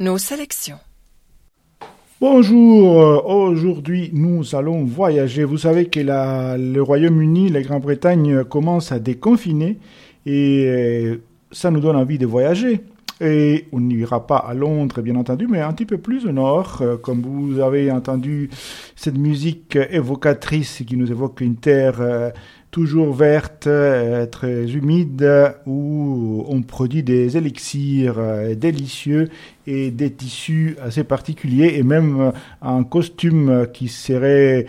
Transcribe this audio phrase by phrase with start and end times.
[0.00, 0.78] Nos sélections.
[2.22, 5.44] Bonjour, euh, aujourd'hui nous allons voyager.
[5.44, 9.76] Vous savez que le Royaume-Uni, la Grande-Bretagne commence à déconfiner
[10.24, 11.16] et euh,
[11.52, 12.80] ça nous donne envie de voyager.
[13.20, 16.78] Et on n'ira pas à Londres, bien entendu, mais un petit peu plus au nord,
[16.80, 18.50] euh, comme vous avez entendu
[18.96, 22.32] cette musique évocatrice qui nous évoque une terre
[22.70, 29.28] toujours verte, euh, très humide, où on produit des élixirs euh, délicieux
[29.66, 32.30] et des tissus assez particuliers et même euh,
[32.62, 34.66] un costume qui serait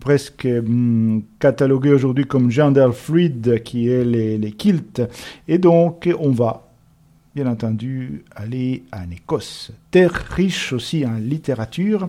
[0.00, 5.02] presque mm, catalogué aujourd'hui comme gender fluid, qui est les, les kilts.
[5.48, 6.71] Et donc, on va
[7.34, 12.08] bien entendu aller en Écosse, terre riche aussi en littérature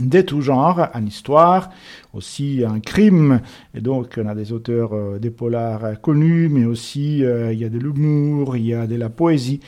[0.00, 1.70] de tout genre, en histoire,
[2.14, 3.40] aussi en crime.
[3.74, 7.64] Et donc, on a des auteurs, euh, des polars connus, mais aussi euh, il y
[7.64, 9.60] a de l'humour, il y a de la poésie.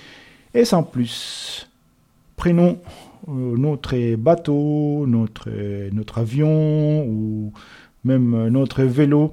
[0.54, 1.68] Et sans plus,
[2.36, 2.78] prenons
[3.28, 5.50] euh, notre bateau, notre,
[5.92, 7.52] notre avion ou
[8.04, 9.32] même notre vélo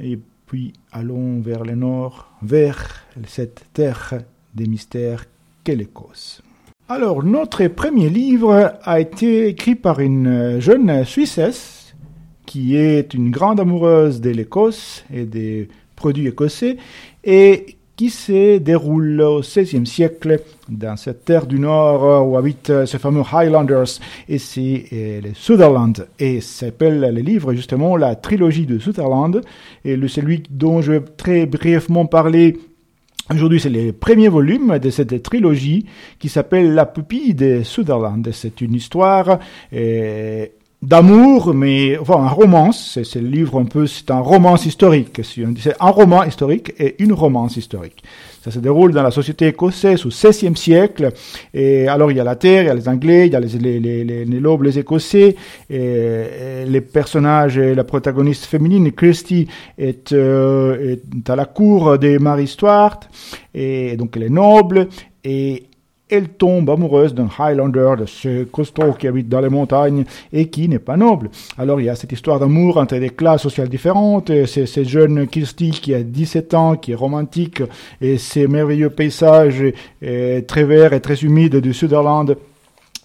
[0.00, 4.14] et puis allons vers le nord, vers cette terre
[4.58, 5.24] des mystères
[5.64, 6.42] qu'est l'Écosse.
[6.88, 11.94] Alors, notre premier livre a été écrit par une jeune Suissesse
[12.46, 16.78] qui est une grande amoureuse de l'Écosse et des produits écossais
[17.24, 22.98] et qui se déroule au XVIe siècle dans cette terre du Nord où habitent ces
[22.98, 23.98] fameux Highlanders.
[24.28, 26.06] Et c'est euh, les Sutherland.
[26.18, 29.42] Et s'appelle le livre justement la trilogie de Sutherland.
[29.84, 32.56] Et celui dont je vais très brièvement parler
[33.30, 35.84] Aujourd'hui, c'est le premier volume de cette trilogie
[36.18, 38.26] qui s'appelle La pupille de Sutherland.
[38.32, 39.38] C'est une histoire
[39.74, 40.46] euh,
[40.82, 42.98] d'amour, mais enfin un romance.
[43.02, 45.20] C'est le livre un peu, c'est un romance historique.
[45.24, 48.02] C'est un roman historique et une romance historique.
[48.42, 51.10] Ça se déroule dans la société écossaise au XVIe siècle.
[51.52, 53.40] Et alors il y a la terre, il y a les Anglais, il y a
[53.40, 55.34] les, les, les, les, nobles écossais.
[55.68, 62.18] Et, les personnages, et la protagoniste féminine, Kirsty, est, euh, est à la cour des
[62.18, 63.00] Marie Stuart.
[63.54, 64.88] Et donc elle est noble.
[65.24, 65.67] Et
[66.10, 70.68] elle tombe amoureuse d'un Highlander, de ce costaud qui habite dans les montagnes et qui
[70.68, 71.30] n'est pas noble.
[71.56, 75.26] Alors il y a cette histoire d'amour entre des classes sociales différentes, c'est cette jeune
[75.26, 77.62] Kirsty qui a 17 ans, qui est romantique,
[78.00, 79.64] et ces merveilleux paysages
[80.00, 82.36] très verts et très humides du Sutherland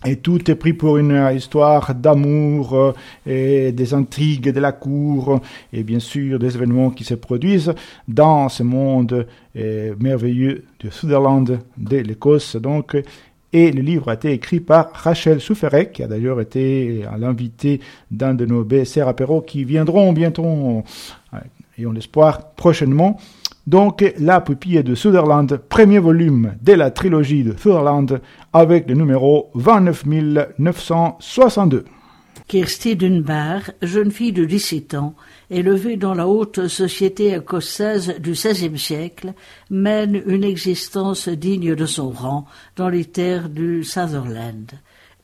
[0.06, 2.94] et tout est pris pour une histoire d'amour euh,
[3.25, 5.41] et des intrigues de la cour
[5.72, 7.74] et bien sûr des événements qui se produisent
[8.08, 12.56] dans ce monde euh, merveilleux du Sutherland de l'Écosse.
[12.56, 12.97] Donc,
[13.56, 18.34] et le livre a été écrit par Rachel Souferek, qui a d'ailleurs été l'invité d'un
[18.34, 20.84] de nos BSR apéros qui viendront bientôt,
[21.78, 23.20] et on l'espoir, prochainement.
[23.66, 28.19] Donc, La pupille de Sutherland, premier volume de la trilogie de Sutherland,
[28.51, 31.85] avec le numéro 29962.
[32.47, 35.16] Kirsty Dunbar, jeune fille de 17 ans,
[35.50, 39.34] élevée dans la haute société écossaise du XVIe siècle,
[39.69, 44.73] mène une existence digne de son rang dans les terres du Sutherland.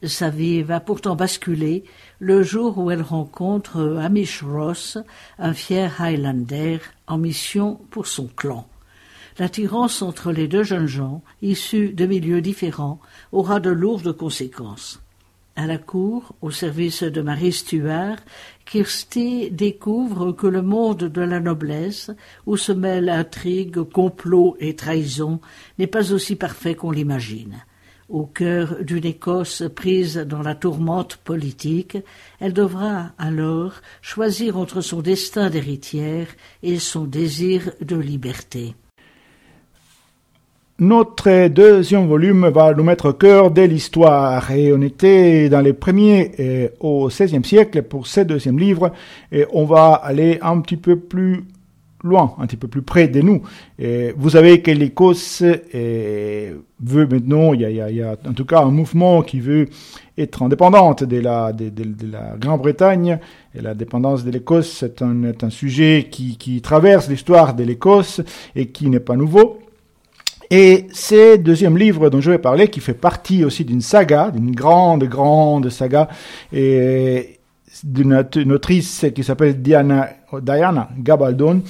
[0.02, 1.84] Sa vie va pourtant basculer
[2.20, 4.98] le jour où elle rencontre Hamish Ross,
[5.38, 8.66] un fier Highlander en mission pour son clan.
[9.40, 13.02] L'attirance entre les deux jeunes gens, issus de milieux différents,
[13.34, 15.02] aura de lourdes conséquences.
[15.58, 18.20] À la cour, au service de Marie Stuart,
[18.66, 22.12] Kirsty découvre que le monde de la noblesse,
[22.46, 25.42] où se mêlent intrigues, complots et trahisons,
[25.78, 27.66] n'est pas aussi parfait qu'on l'imagine.
[28.10, 31.96] Au cœur d'une Écosse prise dans la tourmente politique,
[32.40, 36.26] elle devra alors choisir entre son destin d'héritière
[36.64, 38.74] et son désir de liberté.
[40.80, 45.74] Notre deuxième volume va nous mettre au cœur de l'histoire et on était dans les
[45.74, 48.92] premiers euh, au XVIe siècle pour ce deuxième livre
[49.32, 51.44] et on va aller un petit peu plus
[52.04, 53.42] loin, un petit peu plus près de nous.
[53.78, 58.46] Et vous savez que l'Écosse veut maintenant, il y, a, il y, a, en tout
[58.46, 59.68] cas un mouvement qui veut
[60.18, 61.72] être indépendante de la, de,
[62.12, 63.20] la Grande-Bretagne.
[63.56, 68.22] Et la dépendance de l'Écosse, c'est un, un, sujet qui, qui traverse l'histoire de l'Écosse
[68.56, 69.60] et qui n'est pas nouveau.
[70.52, 74.52] Et ce deuxième livre dont je vais parler, qui fait partie aussi d'une saga, d'une
[74.52, 76.10] grande, grande saga,
[77.84, 80.10] d'une autrice qui s'appelle Diana,
[80.42, 81.62] Diana Gabaldon,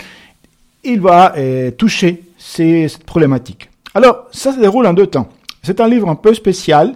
[0.83, 3.69] il va euh, toucher ces, cette problématique.
[3.93, 5.29] Alors, ça se déroule en deux temps.
[5.63, 6.93] C'est un livre un peu spécial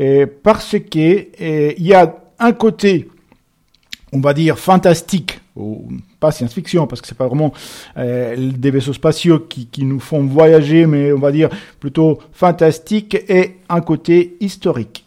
[0.00, 3.08] euh, parce que euh, y a un côté,
[4.12, 5.40] on va dire fantastique
[6.20, 7.52] pas science-fiction, parce que c'est pas vraiment
[7.96, 11.48] des vaisseaux spatiaux qui nous font voyager, mais on va dire
[11.80, 15.04] plutôt fantastique et un côté historique.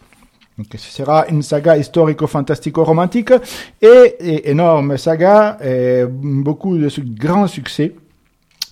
[0.62, 3.34] Donc, ce sera une saga historico-fantastico-romantique
[3.82, 6.88] et, énorme saga, et beaucoup de
[7.18, 7.96] grands succès.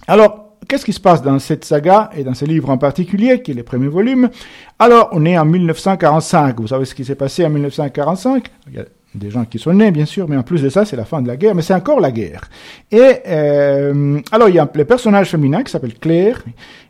[0.07, 3.51] Alors, qu'est-ce qui se passe dans cette saga et dans ce livre en particulier, qui
[3.51, 4.29] est le premier volume?
[4.77, 6.59] Alors, on est en 1945.
[6.59, 8.85] Vous savez ce qui s'est passé en 1945 Il y a
[9.19, 11.21] des gens qui sont nés, bien sûr, mais en plus de ça, c'est la fin
[11.21, 12.41] de la guerre, mais c'est encore la guerre.
[12.91, 16.43] Et euh, alors, il y a le personnage féminin qui s'appelle Claire.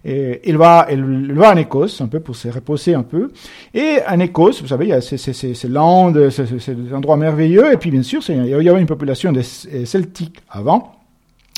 [0.06, 3.32] Et il va, il va en Écosse, un peu pour se reposer un peu.
[3.74, 7.18] Et en Écosse, vous savez, il y a ces, ces, ces, ces landes, ces, endroits
[7.18, 7.74] merveilleux.
[7.74, 10.94] Et puis, bien sûr, il y avait une population de Celtiques avant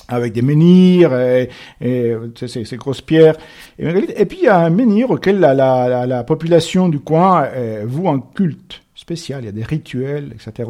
[0.08, 3.36] avec des menhirs et, et ces, ces, grosses pierres.
[3.80, 7.84] Et, puis il y a un menhir auquel la, la, la, population du coin euh,
[7.88, 10.70] voue un culte spécial, il y a des rituels, etc.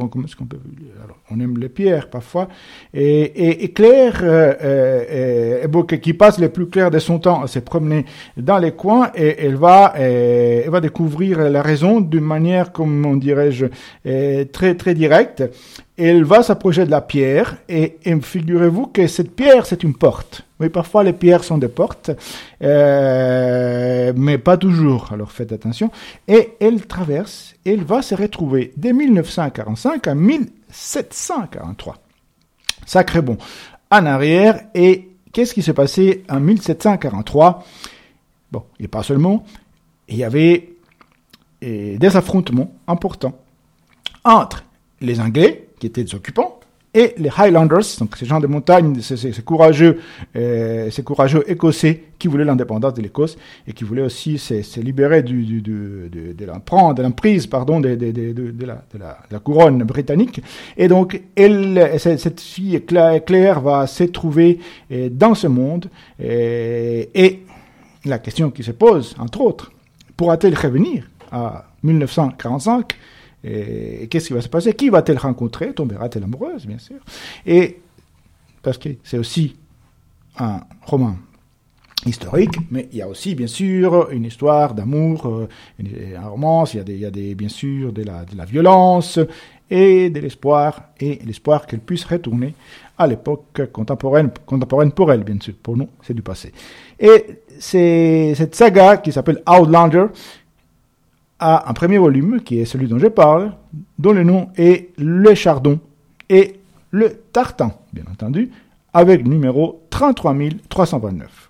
[1.30, 2.48] On aime les pierres parfois.
[2.94, 7.44] Et, et, et Claire, euh, euh, euh qui passe le plus clair de son temps
[7.44, 8.06] à se promener
[8.38, 13.18] dans les coins, et elle va, euh, elle va découvrir la raison d'une manière, comment
[13.18, 13.66] dirais-je,
[14.06, 15.44] euh, très très directe.
[15.98, 20.46] Elle va s'approcher de la pierre, et, et figurez-vous que cette pierre, c'est une porte.
[20.62, 22.12] Oui, parfois les pierres sont des portes,
[22.62, 25.12] euh, mais pas toujours.
[25.12, 25.90] Alors faites attention.
[26.28, 31.98] Et elle traverse, elle va se retrouver dès 1945 à 1743.
[32.86, 33.40] Sacré bon.
[33.90, 37.66] En arrière, et qu'est-ce qui s'est passé en 1743
[38.52, 39.44] Bon, et pas seulement,
[40.08, 40.74] il y avait
[41.62, 43.38] des affrontements importants
[44.24, 44.64] entre
[45.00, 46.61] les Anglais, qui étaient des occupants,
[46.94, 50.00] et les Highlanders, donc ces gens de montagne, ces, ces, ces courageux,
[50.36, 54.80] euh, ces courageux écossais qui voulaient l'indépendance de l'Écosse et qui voulaient aussi se, se
[54.82, 59.84] libérer du, du, du, de, de l'emprise, pardon, de, de, de, la, de, la, couronne
[59.84, 60.42] britannique.
[60.76, 64.60] Et donc, elle, cette fille Claire, va se trouver
[64.92, 65.90] euh, dans ce monde
[66.20, 67.44] et, et
[68.04, 69.72] la question qui se pose, entre autres,
[70.18, 72.96] pourra-t-elle revenir à 1945
[73.44, 74.74] et, qu'est-ce qui va se passer?
[74.74, 75.74] Qui va-t-elle rencontrer?
[75.74, 76.98] Tombera-t-elle amoureuse, bien sûr
[77.46, 77.80] Et
[78.62, 79.56] parce que c'est aussi
[80.38, 81.16] un roman
[82.06, 85.48] historique, mais il y a aussi, bien sûr, une histoire d'amour, euh,
[86.18, 88.36] un roman, il y a, des, il y a des, bien sûr de la, de
[88.36, 89.20] la violence
[89.70, 92.56] et de l'espoir, et l'espoir qu'elle puisse retourner
[92.98, 95.54] à l'époque contemporaine, contemporaine pour elle, bien sûr.
[95.62, 96.52] Pour nous, c'est du passé.
[97.00, 100.08] Et c'est cette saga qui s'appelle Outlander,
[101.42, 103.54] a un premier volume, qui est celui dont je parle,
[104.00, 105.80] dont le nom est Le Chardon
[106.30, 106.62] et
[106.92, 108.52] le Tartan, bien entendu,
[108.94, 111.50] avec numéro 33329.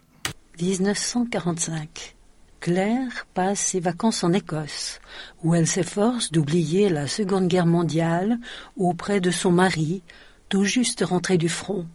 [0.60, 2.16] 1945.
[2.60, 5.02] Claire passe ses vacances en Écosse,
[5.44, 8.38] où elle s'efforce d'oublier la Seconde Guerre mondiale
[8.78, 10.04] auprès de son mari,
[10.48, 11.86] tout juste rentré du front.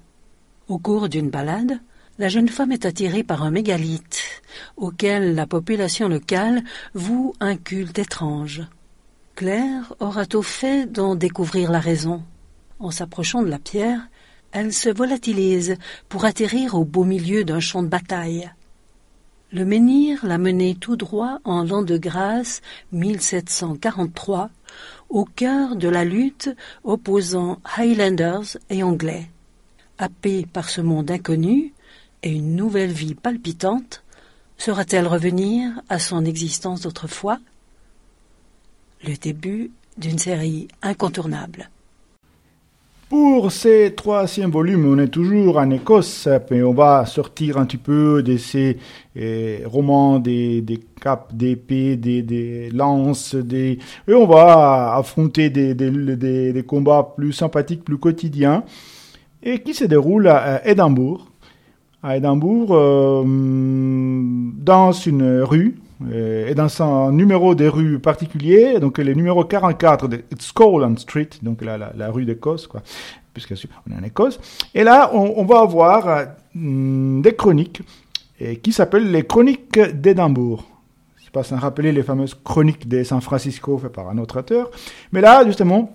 [0.69, 1.79] Au cours d'une balade,
[2.19, 4.23] la jeune femme est attirée par un mégalithe,
[4.77, 6.63] auquel la population locale
[6.95, 8.63] voue un culte étrange.
[9.35, 12.23] Claire aura au fait d'en découvrir la raison.
[12.79, 14.09] En s'approchant de la pierre,
[14.53, 15.77] elle se volatilise
[16.09, 18.51] pour atterrir au beau milieu d'un champ de bataille.
[19.53, 24.51] Le menhir l'a menée tout droit en l'an de grâce 1743,
[25.09, 26.51] au cœur de la lutte
[26.83, 29.29] opposant Highlanders et Anglais.
[29.99, 31.73] Happée par ce monde inconnu,
[32.23, 34.03] et une nouvelle vie palpitante,
[34.59, 37.39] saura-t-elle revenir à son existence d'autrefois?
[39.07, 41.71] Le début d'une série incontournable.
[43.09, 47.77] Pour ces troisième volumes, on est toujours en Écosse, mais on va sortir un petit
[47.77, 48.79] peu de ces
[49.15, 53.79] eh, romans des, des capes d'épée, des, des lances, des...
[54.09, 58.65] et on va affronter des, des combats plus sympathiques, plus quotidiens,
[59.41, 61.29] et qui se déroulent à Édimbourg
[62.07, 65.77] à Édimbourg, euh, dans une rue,
[66.09, 71.31] euh, et dans un numéro des rues particulier, donc le numéro 44 de Scotland Street,
[71.43, 72.83] donc la, la, rue d'Écosse, quoi,
[73.35, 73.55] puisque
[73.89, 74.39] on est en Écosse.
[74.73, 77.83] Et là, on, va avoir euh, des chroniques
[78.39, 80.65] et qui s'appellent les chroniques d'Édimbourg.
[81.19, 84.39] Je sais pas sans rappeler les fameuses chroniques de San Francisco faites par un autre
[84.39, 84.71] auteur.
[85.11, 85.93] Mais là, justement,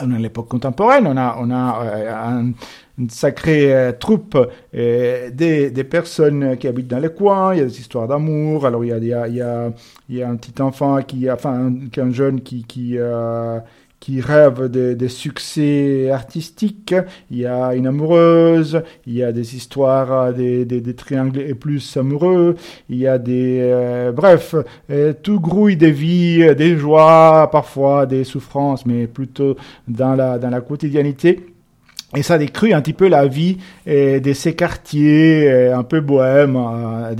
[0.00, 2.52] on à l'époque contemporaine, on a, on a euh, un,
[2.98, 4.36] une sacrée euh, troupe
[4.74, 8.66] euh, des, des, personnes qui habitent dans les coins, il y a des histoires d'amour,
[8.66, 9.72] alors il y a, il y, a, il y, a,
[10.08, 13.58] il y a un petit enfant qui, enfin un, un jeune qui, qui, euh,
[14.02, 16.92] qui rêve de, de, succès artistiques,
[17.30, 21.54] il y a une amoureuse, il y a des histoires des, des, des triangles et
[21.54, 22.56] plus amoureux,
[22.90, 23.60] il y a des...
[23.60, 24.56] Euh, bref,
[24.90, 29.54] euh, tout grouille des vies, des joies, parfois des souffrances, mais plutôt
[29.86, 31.51] dans la, dans la quotidianité.
[32.14, 36.00] Et ça décrit un petit peu la vie euh, de ces quartiers euh, un peu
[36.00, 37.14] bohèmes euh,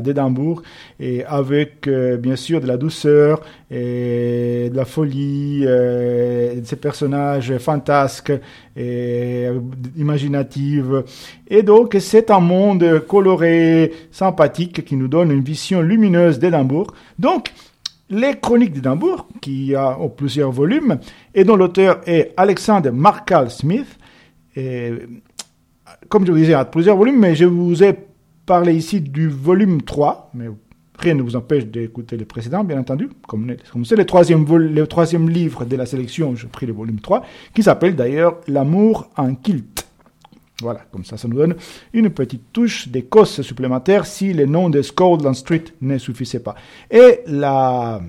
[0.00, 0.62] d'Édimbourg,
[1.00, 3.40] et avec bien sûr de la douceur
[3.70, 8.32] et de la folie, de ces personnages fantasques
[8.76, 9.46] et
[9.96, 10.84] imaginatifs.
[11.48, 16.94] Et donc c'est un monde coloré, sympathique, qui nous donne une vision lumineuse d'Édimbourg.
[17.18, 17.52] Donc
[18.10, 20.98] les Chroniques d'Édimbourg, qui a plusieurs volumes,
[21.34, 23.98] et dont l'auteur est Alexander Markal Smith.
[24.56, 24.92] Et,
[26.08, 27.94] comme je vous disais, a plusieurs volumes, mais je vous ai
[28.46, 30.46] parlé ici du volume 3, mais
[30.98, 33.08] rien ne vous empêche d'écouter les précédents, bien entendu.
[33.26, 37.22] Comme c'est le troisième, le troisième livre de la sélection, j'ai pris le volume 3,
[37.54, 39.87] qui s'appelle d'ailleurs L'amour en kilt.
[40.60, 41.54] Voilà, comme ça, ça nous donne
[41.92, 46.56] une petite touche d'Écosse supplémentaire si le nom de Scotland Street ne suffisait pas.
[46.90, 48.00] Et la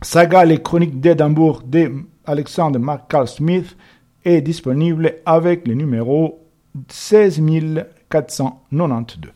[0.00, 1.90] saga Les Chroniques d'Édimbourg de
[2.24, 3.76] Alexander McCall Smith
[4.24, 6.46] est disponible avec le numéro
[6.88, 9.32] 16492.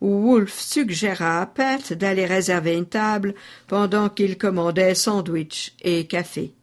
[0.00, 3.34] Wolfe suggéra à Pat d'aller réserver une table
[3.66, 6.54] pendant qu'il commandait sandwich et café.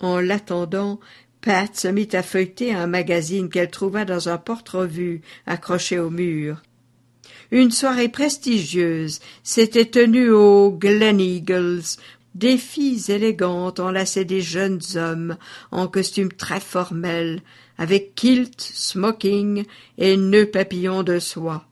[0.00, 1.00] En l'attendant,
[1.42, 6.62] Pat se mit à feuilleter un magazine qu'elle trouva dans un porte-revue accroché au mur.
[7.50, 11.96] Une soirée prestigieuse s'était tenue au Glen Eagles.
[12.34, 15.36] Des filles élégantes enlaçaient des jeunes hommes
[15.72, 17.40] en costumes très formels,
[17.76, 19.64] avec kilt, smoking
[19.98, 21.64] et nœuds papillons de soie.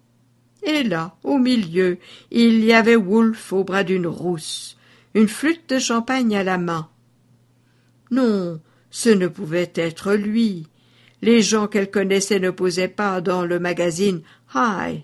[0.62, 1.98] Et là, au milieu,
[2.30, 4.76] il y avait Wolfe au bras d'une rousse,
[5.14, 6.88] une flûte de champagne à la main.
[8.10, 8.60] Non,
[8.90, 10.66] ce ne pouvait être lui.
[11.22, 14.22] Les gens qu'elle connaissait ne posaient pas dans le magazine
[14.54, 15.02] Hi.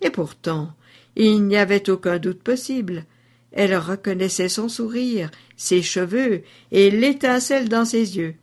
[0.00, 0.74] Et pourtant,
[1.16, 3.04] il n'y avait aucun doute possible.
[3.52, 8.34] Elle reconnaissait son sourire, ses cheveux et l'étincelle dans ses yeux.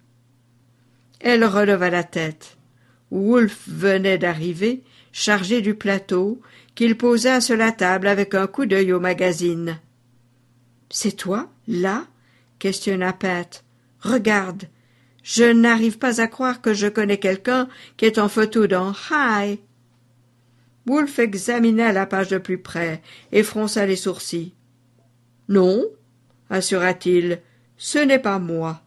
[1.20, 2.58] Elle releva la tête.
[3.10, 6.42] Wolfe venait d'arriver, chargé du plateau,
[6.76, 9.80] qu'il posa sur la table avec un coup d'œil au magazine.
[10.90, 12.06] C'est toi, là?
[12.60, 13.64] questionna Pat.
[14.02, 14.64] Regarde,
[15.24, 19.60] je n'arrive pas à croire que je connais quelqu'un qui est en photo dans Hi.
[20.86, 23.02] Wolfe examina la page de plus près
[23.32, 24.54] et fronça les sourcils.
[25.50, 25.86] Non,
[26.50, 27.42] assura-t-il,
[27.78, 28.82] ce n'est pas moi.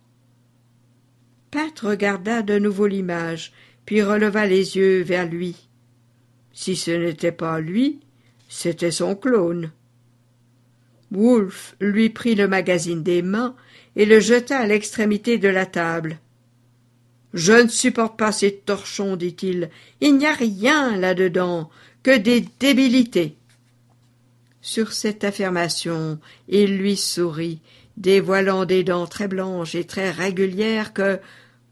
[1.51, 3.53] Pat regarda de nouveau l'image,
[3.85, 5.69] puis releva les yeux vers lui.
[6.53, 8.01] Si ce n'était pas lui,
[8.49, 9.73] c'était son clone.
[11.11, 13.57] Wolfe lui prit le magazine des mains
[13.97, 16.19] et le jeta à l'extrémité de la table.
[17.33, 19.71] Je ne supporte pas ces torchons, dit-il.
[20.01, 21.71] Il n'y a rien là-dedans
[22.03, 23.37] que des débilités.
[24.61, 26.19] Sur cette affirmation,
[26.49, 27.61] il lui sourit,
[27.97, 31.19] dévoilant des dents très blanches et très régulières que,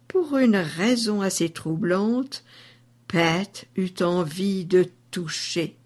[0.07, 2.45] pour une raison assez troublante,
[3.09, 5.77] Pat eut envie de toucher.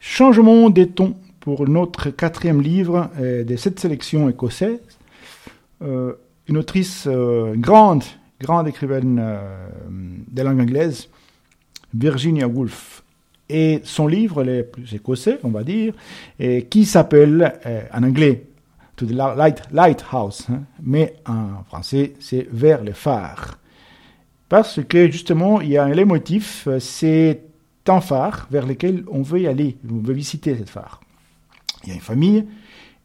[0.00, 4.80] Changement des tons pour notre quatrième livre euh, de cette sélection écossaise.
[5.82, 6.14] Euh,
[6.48, 8.02] une autrice euh, grande,
[8.40, 9.22] grande écrivaine
[10.28, 11.08] de langue anglaise,
[11.94, 13.04] Virginia Woolf.
[13.48, 15.94] Et son livre, le plus écossais, on va dire,
[16.70, 17.60] qui s'appelle
[17.92, 18.46] en anglais
[18.96, 23.58] To the Light, Lighthouse, hein, mais en français, c'est Vers le phare.
[24.48, 27.42] Parce que justement, il y a un motif, c'est
[27.86, 31.00] un phare vers lequel on veut y aller, on veut visiter cette phare
[31.84, 32.44] il y a une famille,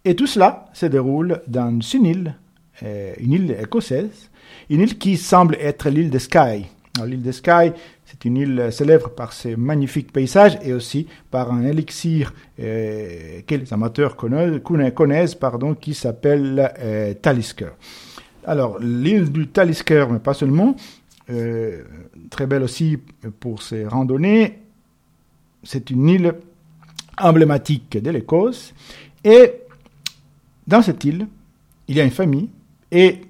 [0.06, 2.36] et tout cela se déroule dans une île,
[2.84, 4.30] euh, une île écossaise,
[4.70, 6.68] une île qui semble être l'île de Skye.
[7.06, 7.74] L'île de Skye,
[8.06, 13.56] c'est une île célèbre par ses magnifiques paysages et aussi par un élixir euh, que
[13.56, 17.70] les amateurs connaissent, pardon, qui s'appelle euh, Talisker.
[18.46, 20.76] Alors, l'île du Talisker, mais pas seulement,
[22.30, 22.98] très belle aussi
[23.42, 24.60] pour ses randonnées,
[25.62, 26.34] c'est une île
[27.18, 28.74] emblématique de l'Écosse.
[29.26, 29.52] Et
[30.66, 31.28] dans cette île,
[31.90, 32.50] il y a une famille,
[32.92, 33.22] et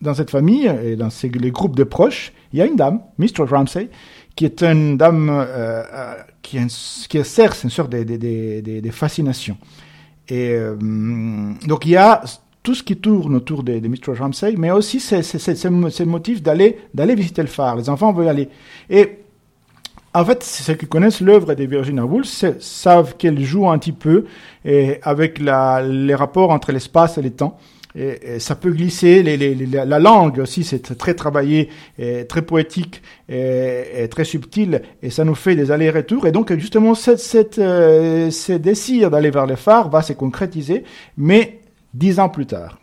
[0.00, 3.44] dans cette famille, et dans les groupes de proches, il y a une dame, Mr.
[3.48, 3.90] Ramsay,
[4.36, 9.56] qui est une dame euh, euh, qui, exerce une sorte de, de, fascination.
[10.28, 10.76] Et euh,
[11.66, 12.22] donc il y a
[12.62, 14.18] tout ce qui tourne autour de, Mr.
[14.18, 17.76] Ramsay, mais aussi ce motif d'aller d'aller visiter le phare.
[17.76, 18.48] Les enfants veulent aller.
[20.20, 24.24] En fait, ceux qui connaissent l'œuvre de Virginia Woolf savent qu'elle joue un petit peu
[25.02, 27.58] avec les rapports entre l'espace et le temps.
[27.94, 31.70] Et, ça peut glisser, la langue aussi, c'est très travaillé,
[32.28, 36.26] très poétique, très subtil, et ça nous fait des allers-retours.
[36.26, 40.84] Et donc, justement, cette, cette, euh, ce désir d'aller vers le phare va se concrétiser,
[41.16, 41.60] mais
[41.94, 42.78] dix ans plus tard.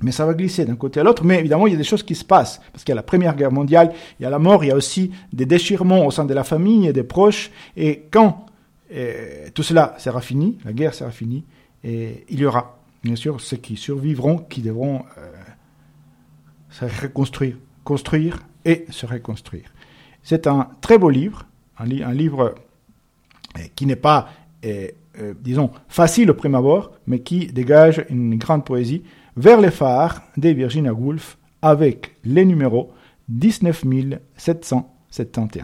[0.00, 1.24] Mais ça va glisser d'un côté à l'autre.
[1.24, 2.60] Mais évidemment, il y a des choses qui se passent.
[2.72, 4.70] Parce qu'il y a la Première Guerre mondiale, il y a la mort, il y
[4.70, 7.50] a aussi des déchirements au sein de la famille et des proches.
[7.76, 8.46] Et quand
[8.94, 11.44] euh, tout cela sera fini, la guerre sera finie,
[11.84, 15.32] et il y aura, bien sûr, ceux qui survivront, qui devront euh,
[16.70, 19.72] se reconstruire, construire et se reconstruire.
[20.22, 21.46] C'est un très beau livre,
[21.78, 22.54] un, livre
[23.58, 24.28] euh, qui n'est pas,
[25.40, 29.02] disons, facile au prime abord, mais qui dégage une grande poésie
[29.36, 32.92] vers les phares de Virginia Woolf avec les numéros
[33.28, 35.62] 19771.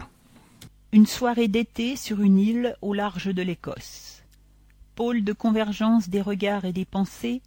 [0.91, 4.23] Une soirée d'été sur une île au large de l'Écosse.
[4.95, 7.41] Pôle de convergence des regards et des pensées,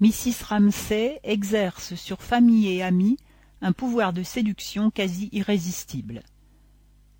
[0.00, 0.46] Mrs.
[0.48, 3.16] Ramsay exerce sur famille et amis
[3.62, 6.22] un pouvoir de séduction quasi irrésistible.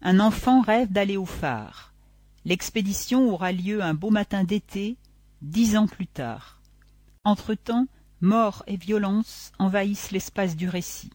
[0.03, 1.95] Un enfant rêve d'aller au phare.
[2.45, 4.97] L'expédition aura lieu un beau matin d'été,
[5.43, 6.61] dix ans plus tard.
[7.25, 7.87] Entre-temps,
[8.23, 11.11] Mort et violence envahissent l'espace du récit.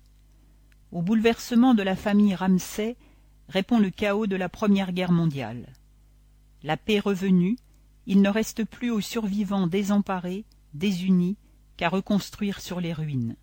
[0.92, 2.98] Au bouleversement de la famille Ramsay
[3.48, 5.68] répond le chaos de la Première Guerre mondiale.
[6.64, 7.58] La paix revenue,
[8.08, 11.38] il ne reste plus aux survivants désemparés, désunis,
[11.78, 13.36] qu'à reconstruire sur les ruines.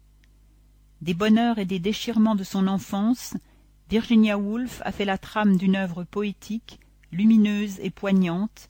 [1.00, 3.36] Des bonheurs et des déchirements de son enfance,
[3.88, 6.80] Virginia Woolf a fait la trame d'une œuvre poétique,
[7.12, 8.68] lumineuse et poignante,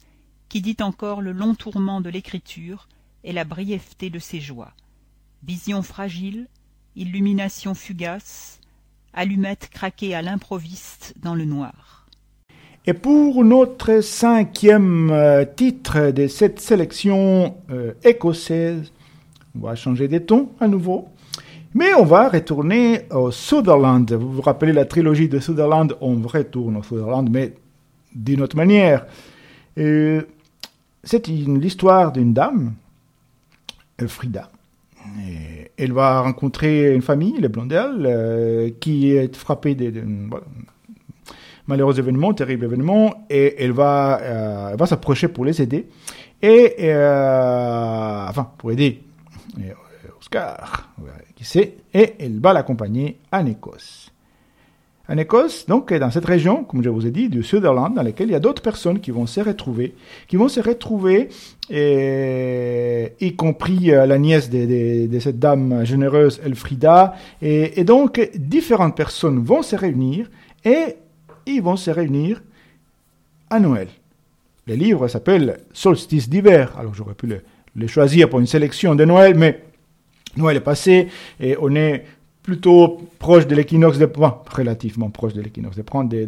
[0.50, 2.88] qui dit encore le long tourment de l'écriture
[3.25, 4.75] et la brièveté de ses joies.
[5.44, 6.46] Vision fragile,
[6.94, 8.61] illumination fugace,
[9.12, 12.06] allumette craquée à l'improviste dans le noir.
[12.87, 18.92] Et pour notre cinquième euh, titre de cette sélection euh, écossaise,
[19.56, 21.08] on va changer des tons à nouveau,
[21.75, 24.12] mais on va retourner au Sutherland.
[24.12, 25.96] Vous vous rappelez la trilogie de Sutherland?
[26.00, 27.54] On retourne au Sutherland, mais
[28.14, 29.06] d'une autre manière.
[29.78, 30.22] Euh,
[31.02, 32.75] c'est l'histoire d'une dame,
[34.06, 34.50] Frida,
[35.76, 40.02] elle va rencontrer une famille, les Blondel, euh, qui est frappée de,
[41.66, 45.88] malheureux événements, terribles événements, et elle va, euh, va s'approcher pour les aider.
[46.40, 49.03] Et, euh, enfin, pour aider
[50.20, 50.90] Oscar,
[51.35, 54.12] qui sait, et elle va l'accompagner en Écosse
[55.12, 58.29] en Écosse, donc dans cette région, comme je vous ai dit, du Sutherland, dans laquelle
[58.29, 59.94] il y a d'autres personnes qui vont se retrouver,
[60.27, 61.29] qui vont se retrouver,
[61.68, 69.44] et, y compris euh, la nièce de, cette dame généreuse Elfrida, et, donc différentes personnes
[69.44, 70.31] vont se réunir,
[70.64, 70.96] et
[71.44, 72.42] ils vont se réunir
[73.51, 73.88] à Noël.
[74.66, 77.29] Le livre s'appelle Solstice d'hiver, alors j'aurais pu
[77.77, 79.62] le choisir pour une sélection de Noël, mais
[80.38, 82.07] Noël est passé, et on est
[82.42, 85.83] plutôt proche de l'équinoxe de printemps, relativement proche de l'équinoxe de,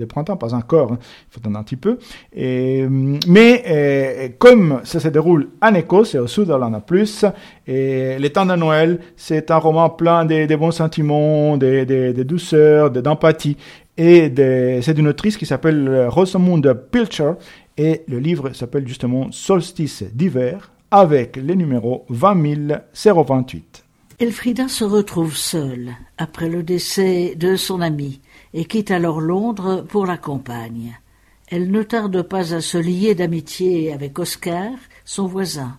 [0.04, 1.98] printemps, pas encore, hein, il faut attendre un petit peu.
[2.32, 2.86] Et,
[3.26, 7.24] mais euh, comme ça se déroule en Écosse et au sud de l'an plus,
[7.66, 12.90] et les temps de Noël, c'est un roman plein de, bons sentiments, de, de, douceur,
[12.90, 13.56] d'empathie.
[13.96, 14.32] Et
[14.82, 17.32] c'est d'une autrice qui s'appelle Rosamund Pilcher,
[17.76, 23.73] et le livre s'appelle justement Solstice d'hiver, avec les numéros 20028.
[24.20, 28.20] Elfrida se retrouve seule après le décès de son ami
[28.52, 30.96] et quitte alors Londres pour la campagne.
[31.48, 34.70] Elle ne tarde pas à se lier d'amitié avec Oscar,
[35.04, 35.78] son voisin.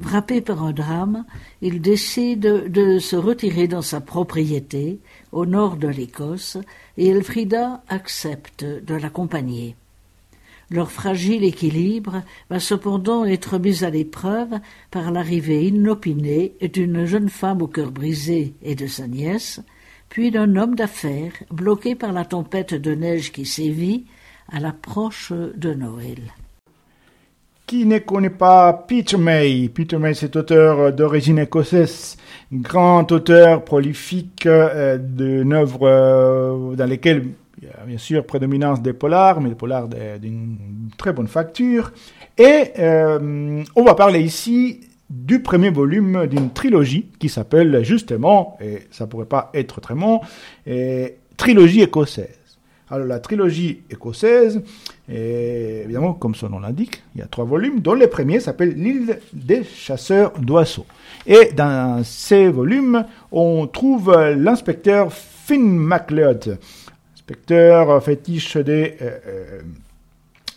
[0.00, 1.24] Frappé par un drame,
[1.60, 5.00] il décide de se retirer dans sa propriété,
[5.32, 6.58] au nord de l'Écosse,
[6.96, 9.74] et Elfrida accepte de l'accompagner.
[10.70, 17.62] Leur fragile équilibre va cependant être mis à l'épreuve par l'arrivée inopinée d'une jeune femme
[17.62, 19.60] au cœur brisé et de sa nièce,
[20.10, 24.04] puis d'un homme d'affaires bloqué par la tempête de neige qui sévit
[24.52, 26.34] à l'approche de Noël.
[27.66, 29.68] Qui ne connaît pas Peter May?
[29.68, 32.16] Peter May, c'est auteur d'origine écossaise,
[32.52, 37.26] grand auteur prolifique euh, d'une œuvre euh, dans laquelle
[37.60, 41.92] il y a bien sûr prédominance des polars, mais des polars d'une très bonne facture.
[42.36, 48.80] Et euh, on va parler ici du premier volume d'une trilogie qui s'appelle justement, et
[48.90, 49.94] ça pourrait pas être très
[50.66, 52.38] et trilogie écossaise.
[52.90, 54.62] Alors la trilogie écossaise,
[55.08, 59.18] évidemment, comme son nom l'indique, il y a trois volumes, dont le premier s'appelle L'île
[59.32, 60.86] des chasseurs d'oiseaux.
[61.26, 66.58] Et dans ces volumes, on trouve l'inspecteur Finn MacLeod,
[67.28, 69.60] inspecteur fétiche de euh, euh,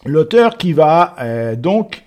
[0.05, 2.03] l'auteur qui va euh, donc,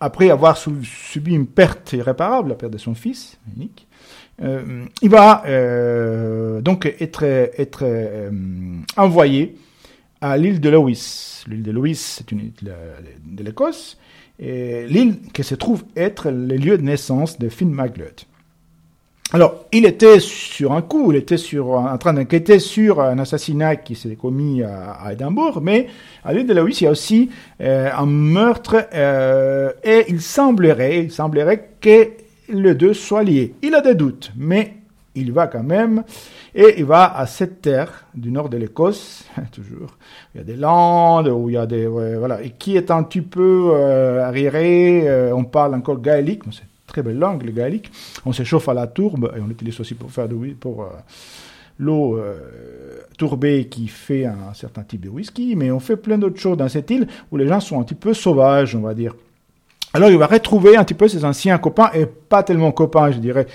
[0.00, 3.86] après avoir subi une perte irréparable, la perte de son fils, Nick,
[4.40, 5.42] il va
[6.60, 7.84] donc être, être
[8.96, 9.56] envoyé
[10.20, 11.44] à l'île de Lewis.
[11.46, 12.74] L'île de Lewis, c'est une île
[13.24, 13.98] de l'Écosse,
[14.40, 18.22] et l'île qui se trouve être le lieu de naissance de Finn McLeod.
[19.30, 23.76] Alors, il était sur un coup, il était sur, en train d'enquêter sur un assassinat
[23.76, 25.88] qui s'est commis à, à, Édimbourg, mais
[26.24, 27.28] à l'île de la il y a aussi
[27.60, 32.08] euh, un meurtre, euh, et il semblerait, il semblerait que
[32.48, 33.54] les deux soient liés.
[33.60, 34.78] Il a des doutes, mais
[35.14, 36.04] il va quand même,
[36.54, 39.98] et il va à cette terre du nord de l'Écosse, toujours.
[40.34, 43.02] Il y a des landes, où il y a des, voilà, et qui est un
[43.02, 47.92] petit peu euh, arriéré, euh, on parle encore gaélique, c'est très belle langue, le gaélique.
[48.26, 50.86] On s'échauffe à la tourbe, et on l'utilise aussi pour faire de, pour, euh,
[51.78, 56.40] l'eau euh, tourbée qui fait un certain type de whisky, mais on fait plein d'autres
[56.40, 59.14] choses dans cette île où les gens sont un petit peu sauvages, on va dire.
[59.94, 63.18] Alors il va retrouver un petit peu ses anciens copains, et pas tellement copains, je
[63.18, 63.46] dirais,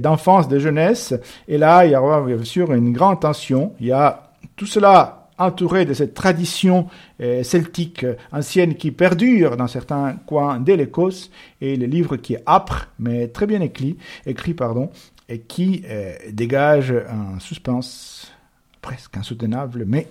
[0.00, 1.14] d'enfance, de jeunesse.
[1.46, 3.72] Et là, il y aura bien sûr une grande tension.
[3.78, 6.88] Il y a tout cela entouré de cette tradition
[7.20, 12.34] euh, celtique euh, ancienne qui perdure dans certains coins de l'Écosse, et le livre qui
[12.34, 14.90] est âpre, mais très bien écrit, écrit pardon,
[15.28, 18.32] et qui euh, dégage un suspense
[18.80, 20.08] presque insoutenable, mais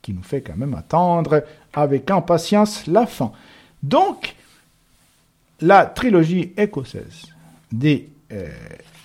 [0.00, 3.32] qui nous fait quand même attendre avec impatience la fin.
[3.82, 4.34] Donc,
[5.60, 7.26] la trilogie écossaise
[7.72, 8.02] de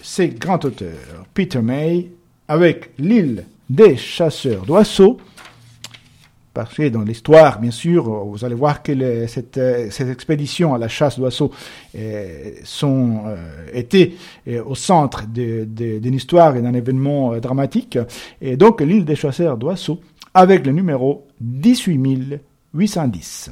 [0.02, 2.10] ces grands auteurs, Peter May,
[2.48, 5.20] avec l'île des chasseurs d'oiseaux,
[6.92, 11.20] dans l'histoire, bien sûr, vous allez voir que cette, euh, cette, expédition à la chasse
[11.20, 11.52] d'oiseaux
[11.96, 13.24] euh, sont
[13.74, 14.14] était
[14.66, 17.98] au centre d'une histoire et d'un événement dramatique.
[18.42, 20.00] Et donc l'île des chasseurs d'oiseaux
[20.34, 23.52] avec le numéro 18810.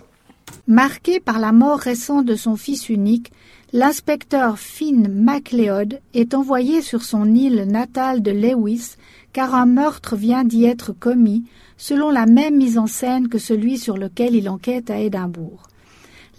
[0.67, 3.31] Marqué par la mort récente de son fils unique,
[3.73, 8.95] l'inspecteur Finn MacLeod est envoyé sur son île natale de Lewis
[9.37, 11.43] car un meurtre vient d'y être commis
[11.77, 15.67] selon la même mise en scène que celui sur lequel il enquête à Édimbourg.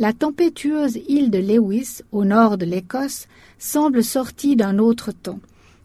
[0.01, 5.39] La tempétueuse île de Lewis, au nord de l'Écosse, semble sortie d'un autre temps.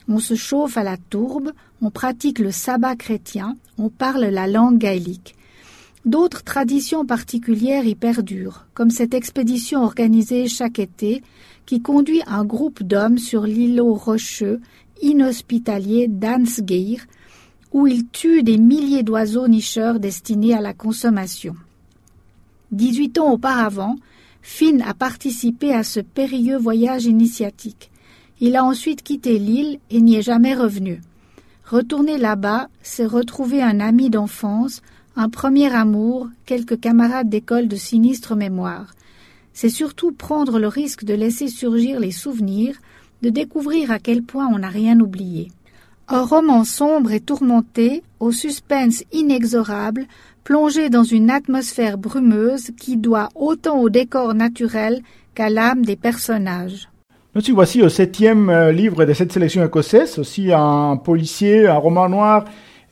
[0.08, 1.52] On se chauffe à la tourbe,
[1.84, 5.36] on pratique le sabbat chrétien, on parle la langue gaélique.
[6.06, 11.22] D'autres traditions particulières y perdurent, comme cette expédition organisée chaque été
[11.68, 14.62] qui conduit un groupe d'hommes sur l'îlot rocheux
[15.04, 17.06] inhospitalier d'Ansgeir,
[17.72, 21.56] où ils tuent des milliers d'oiseaux nicheurs destinés à la consommation.
[22.72, 23.98] Dix-huit ans auparavant,
[24.42, 27.92] Finn a participé à ce périlleux voyage initiatique.
[28.40, 31.02] Il a ensuite quitté l'île et n'y est jamais revenu.
[31.66, 34.82] Retourner là-bas, c'est retrouver un ami d'enfance,
[35.16, 38.94] un premier amour, quelques camarades d'école de sinistre mémoire.
[39.54, 42.76] C'est surtout prendre le risque de laisser surgir les souvenirs,
[43.24, 45.48] de découvrir à quel point on n'a rien oublié.
[46.10, 50.06] Un roman sombre et tourmenté, au suspense inexorable,
[50.44, 55.02] plongé dans une atmosphère brumeuse qui doit autant au décor naturel
[55.34, 56.90] qu'à l'âme des personnages.
[57.34, 62.10] Nous voici au septième euh, livre de cette sélection écossaise, aussi un policier, un roman
[62.10, 62.46] noir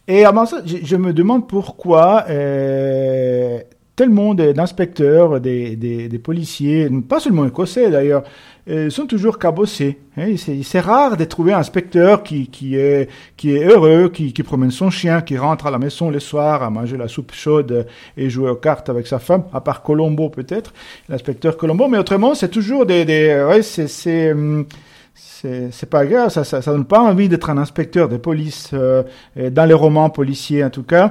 [0.08, 3.60] et avant ça, je, me demande pourquoi euh,
[3.96, 8.24] tellement d'inspecteurs, des, policiers, pas seulement écossais d'ailleurs,
[8.70, 10.00] euh, sont toujours cabossés.
[10.18, 10.36] Hein.
[10.38, 14.72] C'est rare de trouver un inspecteur qui, qui, est, qui est heureux, qui, qui promène
[14.72, 18.30] son chien, qui rentre à la maison le soir à manger la soupe chaude et
[18.30, 20.74] jouer aux cartes avec sa femme, à part Colombo peut-être,
[21.10, 23.06] l'inspecteur Colombo, mais autrement c'est toujours des...
[23.06, 24.32] des ouais, c'est...
[24.32, 24.66] Hum,
[25.14, 29.04] c'est pas grave, ça, ça, ça donne pas envie d'être un inspecteur de police euh,
[29.36, 31.10] dans les romans policiers en tout cas.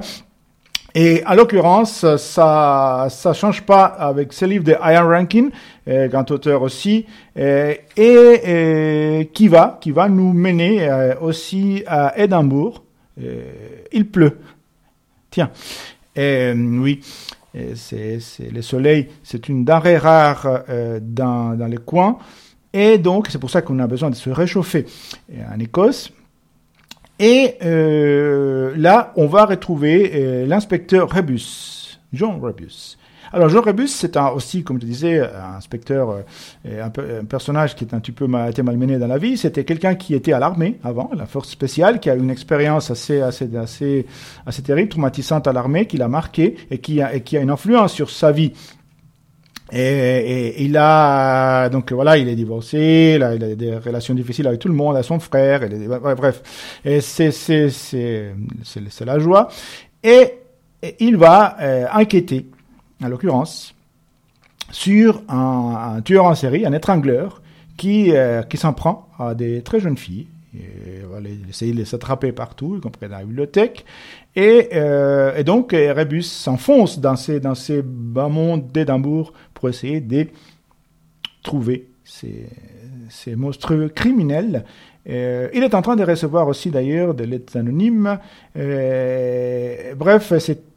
[0.93, 5.49] Et à l'occurrence, ça ça change pas avec ce livre de Ian Rankin,
[5.87, 7.05] euh, grand auteur aussi,
[7.37, 12.83] euh, et, qui va qui va nous mener euh, aussi à Édimbourg.
[13.21, 13.43] Euh,
[13.91, 14.37] il pleut.
[15.29, 15.49] Tiens,
[16.17, 16.99] oui.
[17.75, 20.63] C'est le soleil, c'est une denrée rare
[21.01, 22.17] dans, dans les coins.
[22.71, 24.85] Et donc, c'est pour ça qu'on a besoin de se réchauffer
[25.53, 26.13] en Écosse.
[27.21, 32.97] Et euh, là, on va retrouver euh, l'inspecteur Rebus, John Rebus.
[33.31, 36.23] Alors John Rebus, c'est aussi, comme je disais, un inspecteur,
[36.65, 39.37] euh, un, personnage qui est un petit peu été malmené dans la vie.
[39.37, 43.21] C'était quelqu'un qui était à l'armée avant, la force spéciale, qui a une expérience assez,
[43.21, 44.07] assez, assez,
[44.47, 48.31] assez terrible, traumatisante à l'armée, qui l'a marqué et qui a une influence sur sa
[48.31, 48.51] vie
[49.71, 54.47] et, il a donc voilà, il est divorcé, il a, il a, des relations difficiles
[54.47, 56.41] avec tout le monde, avec son frère, et, bref.
[56.83, 59.49] Et c'est c'est c'est c'est la joie.
[60.03, 60.33] Et,
[60.99, 62.47] il va euh, enquêter,
[63.03, 63.75] en l'occurrence,
[64.71, 67.41] sur un, un, tueur en série, un étrangleur,
[67.77, 70.27] qui euh, qui s'en prend à des très jeunes filles.
[70.55, 73.85] Et, voilà, il essaye de les attraper partout, y compris dans la bibliothèque.
[74.35, 80.01] Et, euh, et donc, Rebus s'enfonce dans ces, dans ces bas mondes d'Édimbourg pour essayer
[80.01, 80.27] de
[81.41, 82.47] trouver ces,
[83.09, 84.65] ces monstrueux criminels
[85.09, 88.19] Euh, il est en train de recevoir aussi d'ailleurs des lettres anonymes.
[88.55, 90.31] Euh, bref,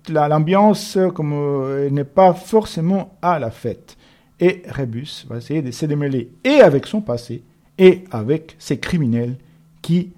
[0.09, 3.97] l'ambiance comme n'est pas forcément à la fête.
[4.40, 7.42] Et Rebus va essayer de se démêler et avec son passé
[7.79, 9.37] et avec ces criminels
[9.83, 10.12] qui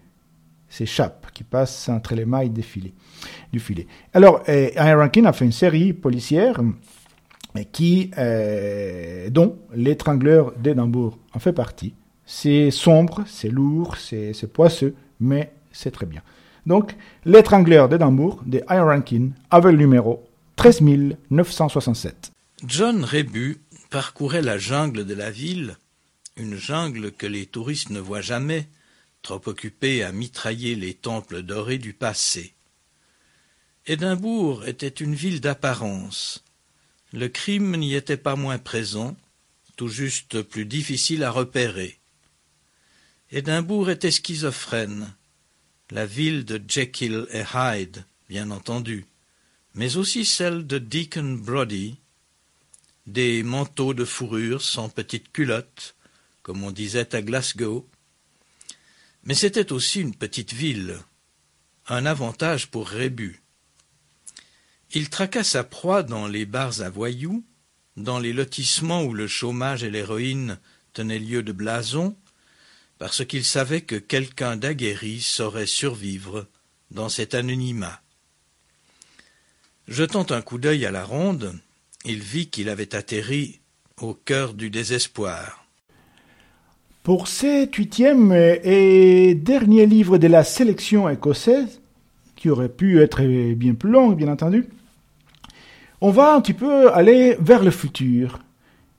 [0.68, 3.86] s'échappent, qui passent entre les mailles du filet.
[4.14, 6.60] Alors, euh, Rankin a fait une série policière
[7.64, 11.94] qui, euh, dont l'étrangleur d'Édimbourg en fait partie.
[12.24, 16.22] C'est sombre, c'est lourd, c'est poisseux, mais c'est très bien.
[16.66, 20.24] Donc, l'étrangleur d'Édimbourg de Iron Rankin avec le numéro
[20.56, 22.32] 13967.
[22.66, 23.58] John Rebu
[23.90, 25.76] parcourait la jungle de la ville,
[26.36, 28.66] une jungle que les touristes ne voient jamais,
[29.22, 32.54] trop occupés à mitrailler les temples dorés du passé.
[33.86, 36.42] Édimbourg était une ville d'apparence.
[37.16, 39.16] Le crime n'y était pas moins présent,
[39.76, 41.98] tout juste plus difficile à repérer.
[43.30, 45.14] Édimbourg était schizophrène,
[45.90, 49.06] la ville de Jekyll et Hyde, bien entendu,
[49.74, 51.96] mais aussi celle de Deacon Brodie,
[53.06, 55.94] des manteaux de fourrure sans petites culottes,
[56.42, 57.88] comme on disait à Glasgow.
[59.24, 60.98] Mais c'était aussi une petite ville,
[61.88, 63.40] un avantage pour Rébus.
[64.92, 67.44] Il traqua sa proie dans les bars à voyous,
[67.96, 70.58] dans les lotissements où le chômage et l'héroïne
[70.92, 72.16] tenaient lieu de blason,
[72.98, 76.46] parce qu'il savait que quelqu'un d'aguerri saurait survivre
[76.90, 78.00] dans cet anonymat.
[79.88, 81.58] Jetant un coup d'œil à la ronde,
[82.04, 83.60] il vit qu'il avait atterri
[84.00, 85.64] au cœur du désespoir.
[87.02, 91.80] Pour cet huitième et dernier livre de la sélection écossaise,
[92.34, 93.22] qui aurait pu être
[93.54, 94.66] bien plus long, bien entendu,
[96.00, 98.38] on va un petit peu aller vers le futur.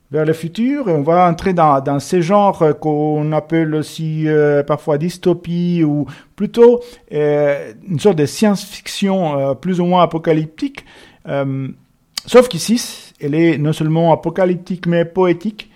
[0.10, 4.98] Vers le futur, on va entrer dans, dans ces genres qu'on appelle aussi euh, parfois
[4.98, 6.06] dystopie ou
[6.38, 6.82] plutôt
[7.12, 10.86] euh, une sorte de science-fiction euh, plus ou moins apocalyptique.
[12.26, 15.70] sauf qu'ici, elle est non seulement apocalyptique mais poétique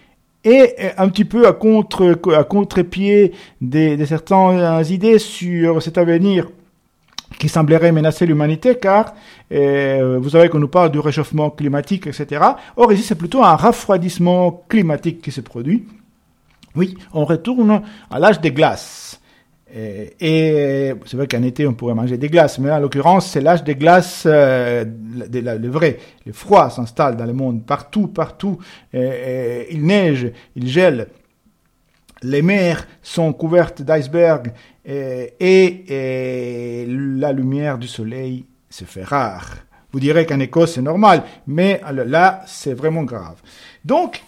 [0.46, 6.48] et un petit peu à contre à contre-pied de certaines idées sur cet avenir
[7.38, 9.14] qui semblerait menacer l'humanité, car
[9.52, 12.42] euh, vous savez qu'on nous parle du réchauffement climatique, etc.
[12.76, 15.88] Or ici, c'est plutôt un refroidissement climatique qui se produit.
[16.76, 19.20] Oui, on retourne à l'âge des glaces.
[19.76, 23.42] Euh, et, c'est vrai qu'en été, on pourrait manger des glaces, mais en l'occurrence, c'est
[23.42, 26.00] l'âge des glaces, euh, le vrai.
[26.26, 28.58] Le froid s'installe dans le monde, partout, partout.
[28.94, 31.08] il neige, il gèle.
[32.24, 34.52] Les mers sont couvertes d'icebergs
[34.86, 39.50] et, la lumière du soleil se fait rare.
[39.92, 43.36] Vous direz qu'en Écosse c'est normal, mais là c'est vraiment grave.
[43.84, 44.24] Donc,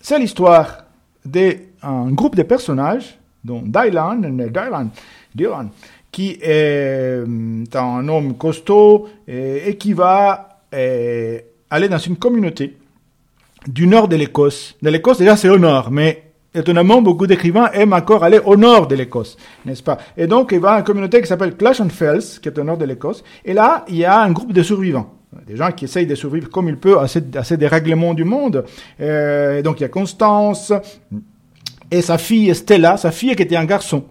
[0.00, 0.84] c'est l'histoire
[1.24, 4.90] d'un groupe de personnages, dont Dylan, Dylan,
[5.34, 5.70] Dylan
[6.16, 7.22] qui est
[7.74, 12.78] un homme costaud et, qui va aller dans une communauté
[13.66, 14.76] du nord de l'Écosse.
[14.80, 16.25] De l'Écosse, déjà, c'est au nord, mais
[16.56, 19.98] étonnamment, beaucoup d'écrivains aiment encore aller au nord de l'Écosse, n'est-ce pas?
[20.16, 22.64] Et donc, il va à une communauté qui s'appelle Clash and Fells, qui est au
[22.64, 25.12] nord de l'Écosse, et là, il y a un groupe de survivants.
[25.46, 28.64] Des gens qui essayent de survivre comme ils peuvent à ces, à dérèglements du monde.
[29.00, 30.72] Euh, donc, il y a Constance
[31.90, 34.04] et sa fille Stella, sa fille qui était un garçon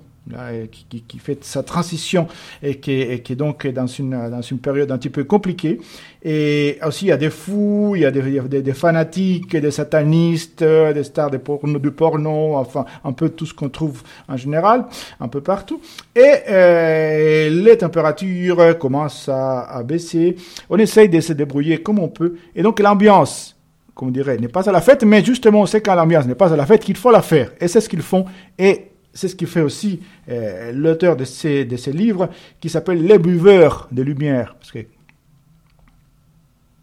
[1.08, 2.28] qui, fait sa transition
[2.64, 5.80] et qui, et qui est donc dans une, dans une période un petit peu compliquée.
[6.24, 10.64] Et aussi, il y a des fous, il y a des, des, fanatiques, des satanistes,
[10.64, 14.86] des stars de porno, du porno, enfin, un peu tout ce qu'on trouve en général,
[15.20, 15.80] un peu partout.
[16.16, 20.36] Et euh, les températures commencent à, à baisser.
[20.70, 22.36] On essaye de se débrouiller comme on peut.
[22.56, 23.56] Et donc, l'ambiance
[23.94, 26.52] comme on dirait, n'est pas à la fête, mais justement, c'est quand l'ambiance n'est pas
[26.52, 27.52] à la fête qu'il faut la faire.
[27.62, 28.26] Et c'est ce qu'ils font.
[28.60, 33.88] Et c'est ce qui fait aussi euh, l'auteur de ces, livres, qui s'appelle Les buveurs
[33.92, 34.56] de lumière.
[34.60, 34.80] Parce que,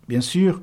[0.08, 0.60] bien sûr,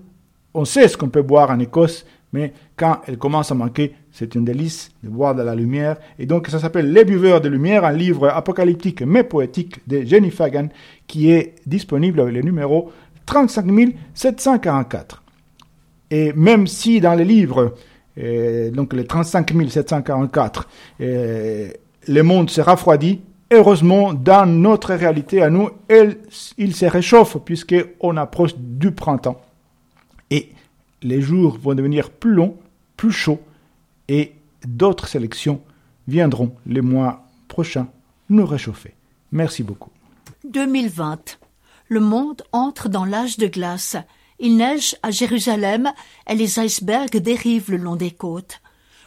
[0.53, 4.35] on sait ce qu'on peut boire en Écosse, mais quand elle commence à manquer, c'est
[4.35, 5.97] une délice de boire de la lumière.
[6.17, 10.31] Et donc, ça s'appelle Les buveurs de lumière, un livre apocalyptique mais poétique de Jenny
[10.31, 10.69] Fagan,
[11.07, 12.91] qui est disponible avec le numéro
[13.27, 15.23] 35 744.
[16.11, 17.75] Et même si dans les livres,
[18.71, 20.67] donc les 35 744,
[20.99, 23.21] le monde se refroidit.
[23.51, 25.69] Heureusement, dans notre réalité à nous,
[26.57, 29.41] il se réchauffe puisqu'on approche du printemps.
[30.29, 30.49] Et
[31.01, 32.57] les jours vont devenir plus longs,
[32.95, 33.39] plus chauds,
[34.07, 34.33] et
[34.67, 35.61] d'autres sélections
[36.07, 37.87] viendront les mois prochains
[38.29, 38.93] nous réchauffer.
[39.31, 39.89] Merci beaucoup.
[40.43, 41.39] 2020.
[41.87, 43.95] Le monde entre dans l'âge de glace
[44.39, 45.91] il neige à Jérusalem
[46.27, 48.61] et les icebergs dérivent le long des côtes.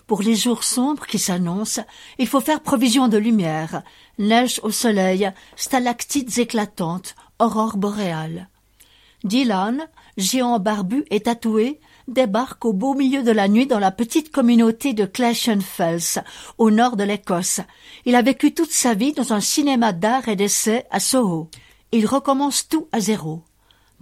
[0.06, 1.82] Pour les jours sombres qui s'annoncent,
[2.18, 3.82] il faut faire provision de lumière,
[4.18, 8.48] neige au soleil, stalactites éclatantes, aurore boréale.
[9.24, 14.32] Dylan, géant barbu et tatoué, débarque au beau milieu de la nuit dans la petite
[14.32, 15.08] communauté de
[15.60, 16.24] Fells,
[16.58, 17.60] au nord de l'Écosse.
[18.04, 21.48] Il a vécu toute sa vie dans un cinéma d'art et d'essai à Soho.
[21.92, 23.42] Il recommence tout à zéro.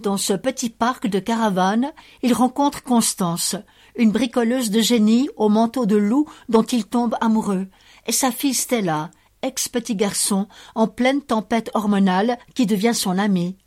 [0.01, 1.91] Dans ce petit parc de caravanes,
[2.23, 3.55] il rencontre Constance,
[3.95, 7.67] une bricoleuse de génie au manteau de loup dont il tombe amoureux,
[8.07, 9.11] et sa fille Stella,
[9.43, 13.57] ex-petit garçon, en pleine tempête hormonale, qui devient son ami.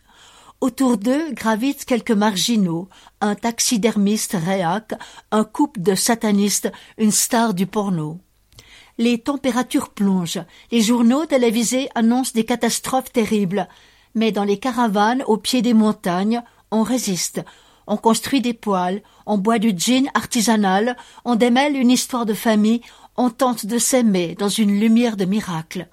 [0.61, 2.89] Autour d'eux gravitent quelques marginaux,
[3.21, 4.95] un taxidermiste réac,
[5.31, 8.19] un couple de satanistes, une star du porno.
[8.99, 13.69] Les températures plongent, les journaux télévisés annoncent des catastrophes terribles,
[14.15, 17.43] mais dans les caravanes au pied des montagnes, on résiste,
[17.87, 22.81] on construit des poêles, on boit du gin artisanal, on démêle une histoire de famille,
[23.17, 25.89] on tente de s'aimer dans une lumière de miracle.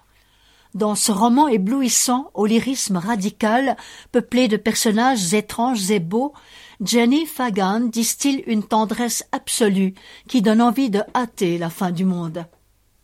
[0.73, 3.75] Dans ce roman éblouissant au lyrisme radical,
[4.13, 6.33] peuplé de personnages étranges et beaux,
[6.83, 9.93] Jenny Fagan distille une tendresse absolue
[10.27, 12.45] qui donne envie de hâter la fin du monde.